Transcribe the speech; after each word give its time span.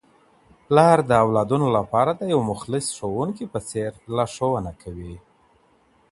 پلار 0.65 0.97
د 1.09 1.11
اولادونو 1.23 1.67
لپاره 1.77 2.11
د 2.15 2.21
یو 2.33 2.41
مخلص 2.51 2.85
ښوونکي 2.97 3.45
په 3.53 3.59
څېر 3.69 3.91
لارښوونه 4.15 4.71
کوي. 4.81 5.15